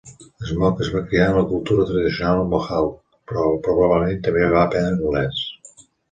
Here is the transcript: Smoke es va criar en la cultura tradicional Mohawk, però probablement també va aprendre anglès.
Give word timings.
Smoke 0.51 0.81
es 0.83 0.87
va 0.93 1.01
criar 1.09 1.25
en 1.33 1.35
la 1.39 1.43
cultura 1.49 1.83
tradicional 1.89 2.41
Mohawk, 2.53 2.95
però 3.33 3.43
probablement 3.67 4.23
també 4.29 4.47
va 4.55 4.63
aprendre 4.69 5.05
anglès. 5.11 5.43